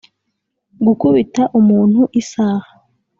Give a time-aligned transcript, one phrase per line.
[0.83, 2.69] 'gukubita umuntu isaha